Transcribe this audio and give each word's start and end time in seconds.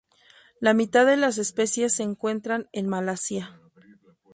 La 0.59 0.73
mitad 0.73 1.05
de 1.05 1.15
las 1.15 1.37
especies 1.37 1.93
se 1.97 2.01
encuentran 2.01 2.67
en 2.71 2.87
Malasia. 2.89 3.59